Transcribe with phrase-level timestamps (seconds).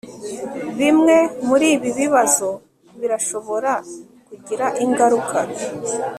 [0.79, 1.15] Bimwe
[1.47, 2.49] muribi bibazo
[2.99, 3.73] birashobora
[4.27, 5.39] kugira ingaruka